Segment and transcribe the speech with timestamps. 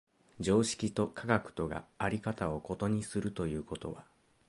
[0.39, 4.03] 常識と科学とが在り方を異にするということは、